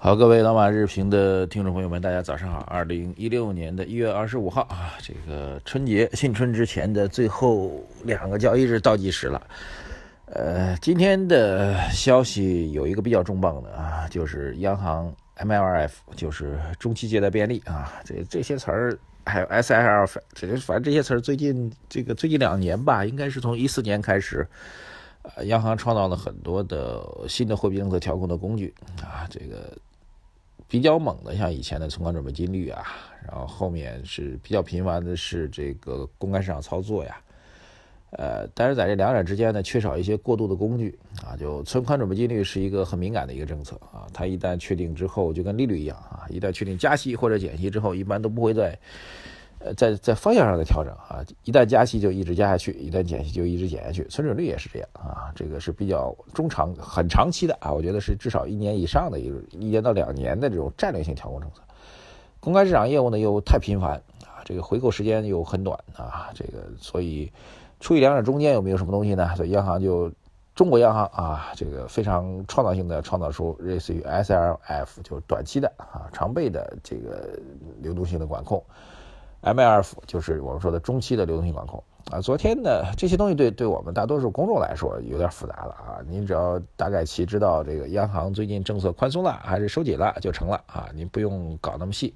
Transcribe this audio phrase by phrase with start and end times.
[0.00, 2.60] 好，各位老马日评的听众朋友们，大家早上好。
[2.68, 9.42] 二零一六年的一月二十五号啊，这个春节新春之前的最后两个交易日倒计时了。
[10.26, 24.46] 呃，今天的消息有一个比较重磅的啊，就是央行 MLF，就是中期借贷便利啊，这这些词儿还有 SLF，这反正这些词儿最近这个最近两年吧，应该是从一四年开始，
[25.22, 28.72] 呃，央行创造了很多的新的货币政策调控的工具
[29.02, 29.76] 啊，这个。
[30.68, 32.84] 比较猛的，像以前的存款准备金率啊，
[33.26, 37.16] 然后后面是比较频繁的是这个公开市场操作呀，
[38.10, 41.34] 呃，但是在这两者之间呢，缺少一些过渡的工具啊。
[41.36, 48.78] 就存款准备金率是一个很敏感的一个政策啊，它一旦确定之后，就跟利率一样啊，一旦确定加息或者减息之后，一般都不会再。
[49.60, 61.60] 呃，在在方向上的调整啊，一旦加息就一直加下去，一旦减息就一直减下去，存准率也是这样啊，这个是比较中长很长期的啊，我觉得是至少一年以上的一个一年到两年的这种战略性调控政策。
[62.38, 67.32] 公开市场业务呢又太频繁啊，这个回购时间又很短啊，这个所以
[67.80, 69.34] 处于两者中间有没有什么东西呢？
[69.34, 70.08] 所以央行就
[70.54, 77.28] 中国央行啊，这个非常创造性的创造出类似于 SLF 就是短期的啊常备的这个
[77.82, 78.62] 流动性的管控。
[79.42, 82.20] MLF 就是我们说的中期的流动性管控啊。
[82.20, 85.98] 昨天呢，这些东西对对我们大多数公众来说有点复杂了啊。
[86.06, 92.14] 您只要大概其知道这个央行最近政策宽松了还是收紧了就成了啊，您不用搞那么细。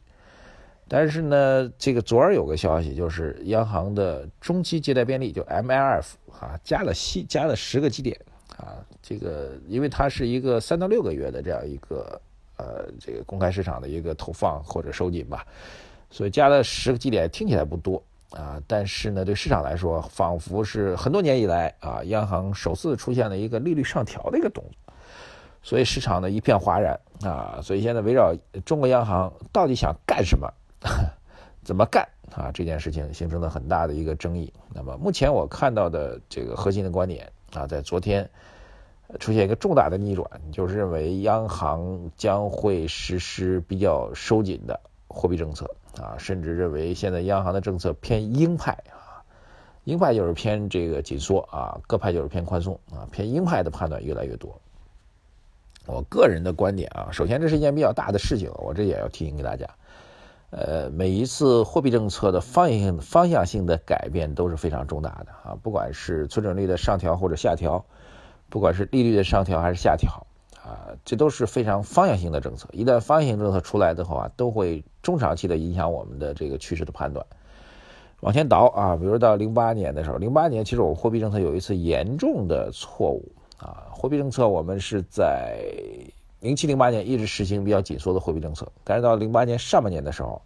[0.89, 6.05] 但是呢，这个昨儿有个消息，就是央行的中期借贷便利就 MLF
[6.39, 8.19] 啊加了息，加了十个基点
[8.59, 8.77] 啊。
[9.01, 12.21] 这个因为它是一个三到六个月的这样一个
[12.59, 15.47] 呃这个公开市场的一个投放或者收紧吧。
[16.13, 18.01] 所以加了十个基点，听起来不多
[18.33, 24.95] 啊，但是呢，对市场来说，仿佛是很多年以来啊，央行首次出现了一个利率上调的一个动作，
[25.63, 27.61] 所以市场呢一片哗然啊。
[27.63, 28.35] 所以现在围绕
[28.67, 30.53] 中国央行到底想干什么，
[31.65, 34.53] 怎么干啊这件事情形成了很大的一个争议。
[34.75, 38.29] 那么目前我看到的这个核心的观点啊，在昨天
[39.19, 44.79] 出现一个重大的逆转，就是认为央行将会实施比较收紧的
[45.13, 45.71] 货币政策。
[46.01, 49.21] 啊，甚至认为现在央行的政策偏鹰派啊，
[49.85, 54.59] 鹰派就是偏这个紧缩啊，鸽派就是偏宽松啊，偏鹰派的判断越来越多。
[55.85, 59.69] 我个人的观点啊，首先这是一件比较大的事情，我这也要提醒给大家。
[60.49, 67.85] 呃，每一次货币政策的方向性方向性的改变都是非常重大的啊，不管是存准率的上调或者下调，
[68.49, 70.27] 不管是利率的上调还是下调。
[70.73, 72.67] 啊，这都是非常方向性的政策。
[72.73, 77.27] 一旦方向性政策出来的话，都会中长期的影响我们的这个趋势的判断。
[78.21, 83.85] 往前倒啊，比如到零八年的时候，零八年其实我们货币政策有一次严重的错误啊。
[83.91, 85.59] 货币政策我们是在
[86.41, 90.41] 零七零八年一直实行比较紧缩的货币政策，但是到零八年上半年的时候，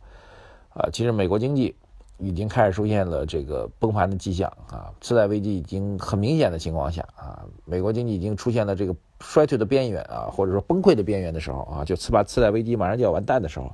[0.74, 1.76] 啊，其实美国经济。
[2.18, 13.70] 已经开始出现了这个崩盘的迹象啊，次贷危机已经很明显的情况下啊，美国经济已经出现了这个衰退的边缘啊，或者说崩溃的边缘的时候啊，就次把次贷危机马上就要完蛋的时候，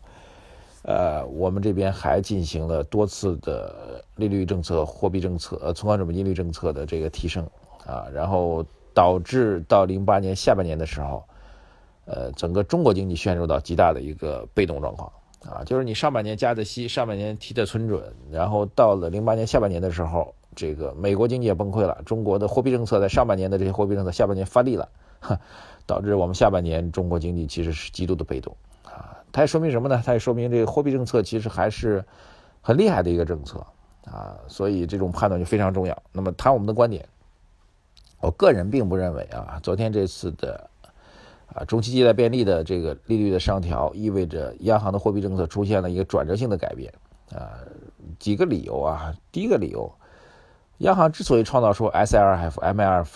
[0.83, 7.47] 呃，我们这边还进行了多次的利率政策、货币政策、呃存款准备金率政策的这个提升
[7.87, 11.25] 啊，然后导致到零八年下半年的时候，
[12.07, 15.13] 呃，整个中国经济陷入到极大的一个被动状况。
[15.45, 24.89] 啊，就是你上半年加的息，上半年提的存准，然后到了零八年下半年的时候，这个美国经济也崩溃了，中国的货币政策在上半年的这些货币政策下半年发力了，
[25.85, 29.19] 导致我们下半年中国经济其实是极度的被动啊。
[29.33, 30.01] 它也说明什么呢？
[30.07, 32.05] 它也说明这个货币政策其实还是
[32.61, 33.67] 很厉害的一个政策
[34.05, 36.03] 啊，所以这种判断就非常重要。
[36.13, 37.05] 那么谈我们的观点，
[38.21, 40.71] 我个人并不认为啊，昨天这次的。
[41.55, 46.93] 啊，中期借贷便利的这个利率的上调，意味着央行的货币政策出现了一个转折性的改变。
[47.31, 47.61] 啊，
[48.19, 49.91] 几个理由啊，第一个理由，
[50.79, 53.09] 央行之所以创造出 SLF、MLF，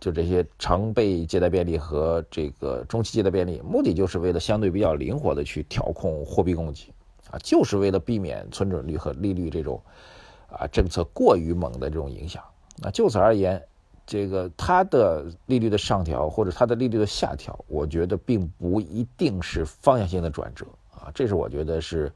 [0.00, 6.92] 就这些常备借贷便利和这个中期借贷便利，目的就是为了相对比较灵活的去调控货币供给，
[7.30, 9.80] 啊，就是为了避免存准率和利率这种
[10.48, 12.42] 啊政策过于猛的这种影响。
[12.76, 13.60] 那就此而言。
[14.10, 22.12] 这个它的利率的上调或者它的利率的下调，我觉得并不一定是方向性的转折啊，这是我觉得是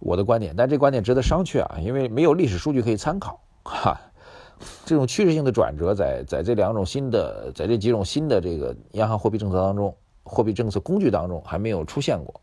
[0.00, 4.00] 我的观点，但这观点值得商榷啊，因为没有历史数据可以参考哈。
[4.84, 9.94] 这种趋势性的转折，在在这两种新的，在这几种新的这个央行货币政策当中，
[10.24, 12.40] 货币政策工具当中还没有出现过，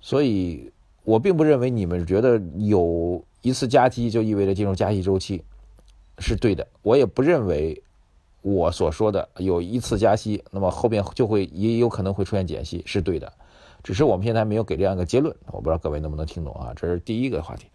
[0.00, 0.70] 所以
[1.02, 5.42] 我并不认为你们觉得有一次加息就意味着进入加息周期
[6.18, 7.82] 是对的，我也不认为
[8.42, 13.32] 我所说的有一次加息，那么后边就会也有可能会出现减息是对的，
[13.82, 16.72] 只是我们现在没有给这样一个结论，我不知道各位能不能听懂啊？
[16.76, 17.66] 这是第一个话题。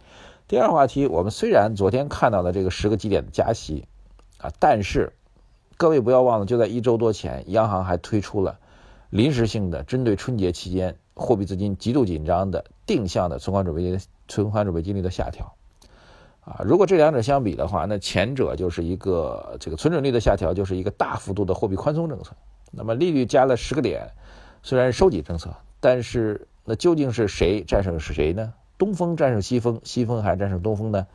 [0.48, 3.86] 第二话题，我们虽然昨天看到了这个十个基点的加息，
[4.38, 5.12] 啊，但是
[5.76, 8.60] 各位不要忘了，就在一周多前，央行还推出了
[9.10, 14.00] 临时性的针对春节期间货币资金极度紧张的定向的存款准备金
[14.30, 15.54] 存款准备金率的下调，
[16.48, 22.32] 啊，如果这两者相比的话，那前者就是一个这个存准率的下调，就是一个大幅度的货币宽松政策。
[22.72, 24.10] 那么利率加了十个点，
[24.64, 28.54] 虽然是收紧政策，但是那究竟是谁战胜是谁呢？
[28.78, 31.06] 东风战胜西风，西风还是战胜东风呢？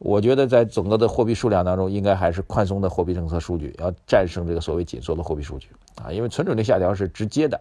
[0.00, 5.68] 我觉得在整个的货币数量当中，应该还是宽松的货币政策数据要战胜这个所谓紧缩的货币数据
[6.02, 7.60] 啊，因为存准率下调是直接的，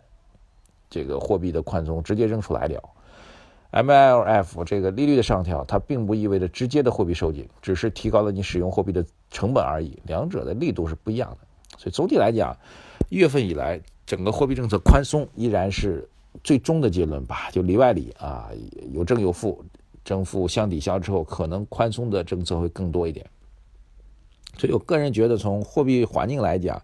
[0.90, 2.82] 这个货币的宽松直接扔出来了。
[3.72, 11.38] MLF 这个利率的上调，它并不意味着直接的货币收紧，只是提高了你使用货币的成本而已，两者的力度是不一样的。
[11.78, 12.58] 所以总体来讲，
[13.10, 16.08] 一月份以来整个货币政策宽松依然是。
[16.44, 18.52] 最终的结论吧，就里外里啊，
[18.92, 19.66] 有正有负，
[20.06, 23.26] 正负相抵消之后，可能宽松的政策会更多一点。
[24.56, 26.80] 所以我个人觉得，从货币环境来讲，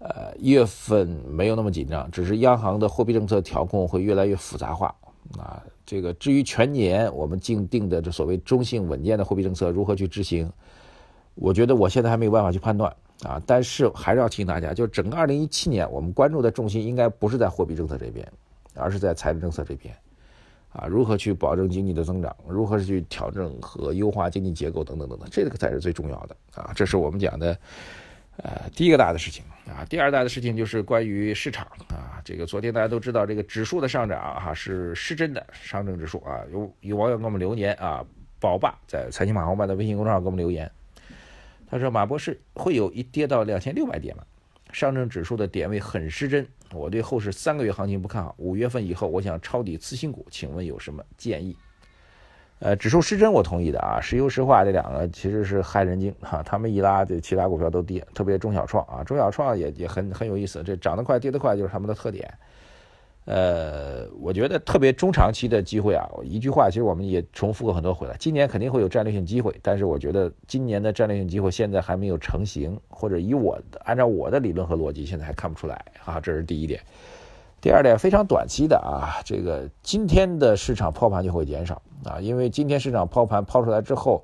[0.00, 4.92] 呃，一月份没有那么紧张，只是央行的货币政策调控会越来越复杂化
[5.38, 5.62] 啊。
[5.86, 10.50] 这个至于全年我们定定的这所谓中性稳健的货币政策如何去执行，
[11.34, 13.42] 我觉得我现在还没有办法去判断啊。
[13.46, 18.26] 但是还是要提醒大家，就是整个二零一七年，我们关注的重心应该不是在货币政策这边。
[18.76, 19.94] 而是在财政政策这边，
[20.72, 26.72] 啊，如何去保证经济的增长，如何去调整和优化经济结构等等等等，这个才是最重要的啊！
[26.74, 27.56] 这是我们讲的，
[28.36, 29.84] 呃，第一个大的事情啊。
[29.88, 32.20] 第二大的事情就是关于市场啊。
[32.24, 36.40] 这个昨天大家都知道，这个指数的上涨哈是失真的，上证指数啊。
[36.52, 38.04] 有有网友给我们留言啊，
[38.40, 40.70] 宝爸在财经马红漫的微信公众号给我们留言，
[41.66, 44.24] 他说马博士会有一跌到两千六百点吗？
[44.72, 48.34] 上证指数的点位很失真，我对后市三个月行情不看好。
[48.38, 51.56] 五月份以后，我想抄底次新股，请问有什么建议？
[52.60, 62.32] 呃，指数失真我同意的啊，石油石化这两个其实是害人精哈，他们一拉，这其他股票都跌，特别中小创啊，中小创也也很很有意思，这涨得快跌得快就是他们的特点。
[63.26, 68.14] 呃，我觉得特别中长期的机会啊，一句话，其实我们也重复过很多回了。
[68.18, 76.20] 今年肯定会有战略性机会，但是我觉得今年的战略性机会现在还没有成型，或者以我按照我的理论和逻辑，现在还看不出来啊。
[76.20, 76.80] 这是第一点。
[77.64, 84.22] 第二点，非常短期的啊，这个今天的市场抛盘就会减少啊，因为今天市场抛盘抛出来之后，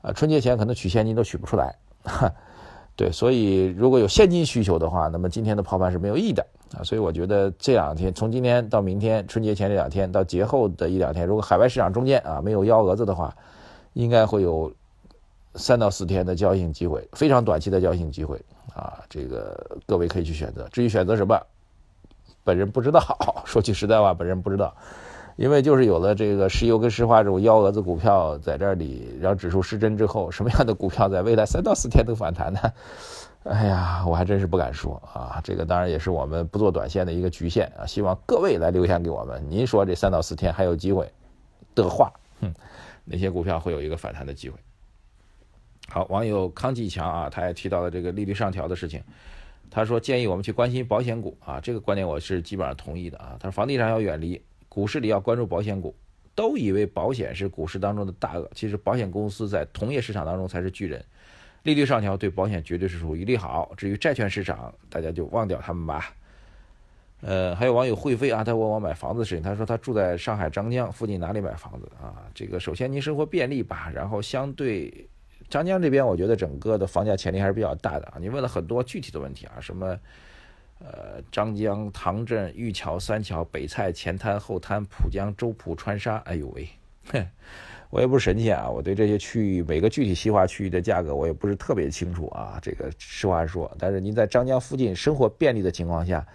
[0.00, 1.76] 啊，春节前可能取现金都取不出来。
[2.96, 6.42] 对，所以如果有现金需求的话，那么今天的抛盘是没有意义的
[6.74, 6.80] 啊。
[6.82, 13.36] 所以我觉得这两天，从今天到明天，春节前这两天到节后的一两天，如果海外市场中间啊没有幺蛾子的话，
[13.92, 14.72] 应该会有
[15.54, 18.42] 三到四天的交易性机会，非常短期的交易性机会
[18.74, 19.00] 啊。
[19.10, 21.38] 这个各位可以去选择，至于选择什么，
[22.50, 23.00] 本人不知道。
[23.44, 24.74] 说句实在话，本人不知道。
[25.36, 32.58] 因为就是有了这个石油跟石化这种幺蛾子股票在这里，让指数失真之后，什么样的股票在未来三到四天能反弹呢？
[33.44, 35.40] 哎呀，我还真是不敢说啊。
[35.44, 37.86] 这个当然也是我们不做短线的一个局限啊。
[37.86, 41.08] 希望各位来留言给我们，您说这三到四天还有机会
[41.76, 42.52] 的话，哼，
[43.04, 44.58] 哪些股票会有一个反弹的机会？
[45.88, 49.02] 好，网友康继强啊，他也提到了这个利率上调的事情，
[49.70, 53.36] 他说建议我们去关心保险股啊，这个观点我是基本上同意的啊。
[53.38, 54.40] 他说房地产要远离。
[54.68, 55.92] 股市里要关注保险股，
[56.32, 61.04] 都以为保险是股市当中的大鳄，其实保险公司在同业市场当中才是巨人。
[61.64, 66.14] 利率上调对保险绝对是属于利好，至于债券市场，大家就忘掉他们吧。
[67.20, 72.22] 呃，还有网友会飞啊，他问我买房子的事情，他说他住在上海张江附近哪里买房子啊？
[72.32, 75.04] 这个首先您生活便利吧，然后相对
[75.50, 78.14] 张江这边，我觉得整个的房价潜力还是比较大的啊。
[78.18, 79.98] 你问了很多具体的问题啊，什么？
[80.82, 86.66] 呃，张江、唐镇、玉桥、三桥、北蔡、前滩、后滩、浦江、周浦、川沙，哎呦喂，
[87.12, 87.26] 哼，
[87.90, 92.58] 我也不是神仙啊，我对这些区域每个具体细化区域的价格我也不是特别清楚啊。
[92.62, 96.26] 这个实话说，但是您在张江附近生活便利的情况下，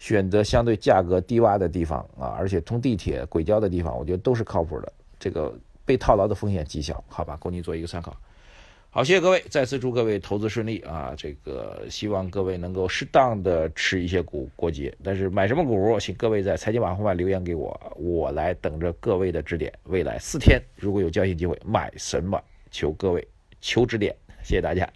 [0.00, 4.92] 选择相对价格低洼的地方啊，而且通地铁轨交的地方，我觉得都是靠谱的。
[5.20, 8.16] 这个被套牢的风险极小，好吧，供您做一个参考。
[8.94, 11.14] 好，谢谢各位，再次祝各位投资顺利啊！
[11.16, 19.72] 这个希望各位能够适当的吃一些股过节，但是买什么股，请各位在财经网红版留言给我，我来等着各位的指点。
[19.84, 22.38] 未来四天如果有交易机会，买什么？
[22.70, 23.26] 求各位
[23.62, 24.14] 求指点。
[24.42, 24.86] 谢谢大家。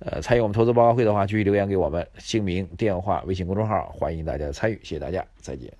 [0.00, 5.72] 呃，参与我们投资报告会的话，继续留言给我们，姓名、电话、微信公众号，欢迎大家参与，谢谢大家，再见。